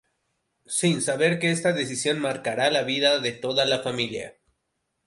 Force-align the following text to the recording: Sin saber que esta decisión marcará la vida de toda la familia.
Sin 0.65 0.99
saber 1.03 1.37
que 1.37 1.51
esta 1.51 1.73
decisión 1.73 2.17
marcará 2.21 2.71
la 2.71 2.81
vida 2.81 3.19
de 3.19 3.33
toda 3.33 3.65
la 3.65 3.83
familia. 3.83 4.35